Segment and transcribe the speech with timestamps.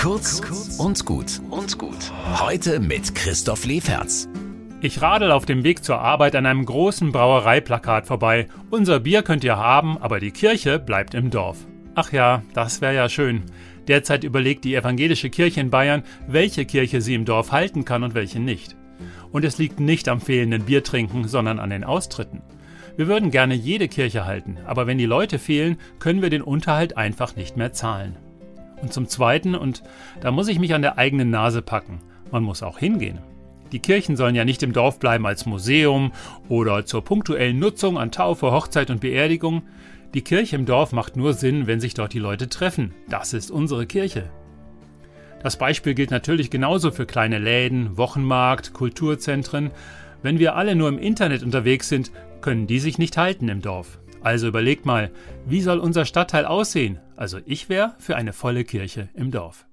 [0.00, 0.40] Kurz
[0.78, 2.10] und gut und gut.
[2.40, 4.30] Heute mit Christoph Leferz.
[4.80, 8.46] Ich radel auf dem Weg zur Arbeit an einem großen Brauereiplakat vorbei.
[8.70, 11.66] Unser Bier könnt ihr haben, aber die Kirche bleibt im Dorf.
[11.94, 13.42] Ach ja, das wäre ja schön.
[13.88, 18.14] Derzeit überlegt die evangelische Kirche in Bayern, welche Kirche sie im Dorf halten kann und
[18.14, 18.76] welche nicht.
[19.32, 22.40] Und es liegt nicht am fehlenden Biertrinken, sondern an den Austritten.
[22.96, 26.96] Wir würden gerne jede Kirche halten, aber wenn die Leute fehlen, können wir den Unterhalt
[26.96, 28.16] einfach nicht mehr zahlen.
[28.82, 29.82] Und zum Zweiten, und
[30.20, 33.18] da muss ich mich an der eigenen Nase packen, man muss auch hingehen.
[33.72, 36.12] Die Kirchen sollen ja nicht im Dorf bleiben als Museum
[36.48, 39.62] oder zur punktuellen Nutzung an Taufe, Hochzeit und Beerdigung.
[40.12, 42.94] Die Kirche im Dorf macht nur Sinn, wenn sich dort die Leute treffen.
[43.08, 44.28] Das ist unsere Kirche.
[45.42, 49.70] Das Beispiel gilt natürlich genauso für kleine Läden, Wochenmarkt, Kulturzentren.
[50.22, 52.10] Wenn wir alle nur im Internet unterwegs sind,
[52.40, 54.00] können die sich nicht halten im Dorf.
[54.22, 55.10] Also überlegt mal,
[55.46, 56.98] wie soll unser Stadtteil aussehen?
[57.16, 59.66] Also ich wäre für eine volle Kirche im Dorf.